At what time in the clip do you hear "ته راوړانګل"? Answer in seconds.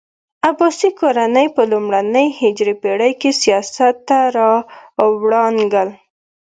4.07-5.89